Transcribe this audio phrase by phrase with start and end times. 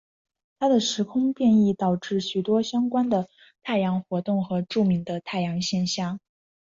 [0.57, 3.29] 他的时空变异导致许多相关的
[3.61, 6.19] 太阳活动和著名的太阳现象。